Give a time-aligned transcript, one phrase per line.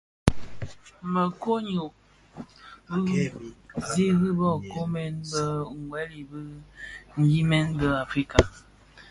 [1.11, 1.85] Më koň ňyô
[3.03, 3.17] bi
[3.87, 5.43] siri bë nkoomèn bë,
[5.87, 6.39] wuèl wu
[7.19, 8.39] ndiňyèn bi Africa.